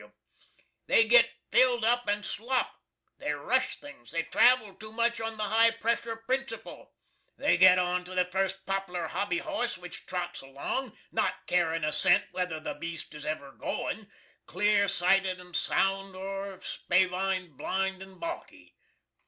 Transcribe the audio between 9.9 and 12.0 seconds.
trots along, not carin a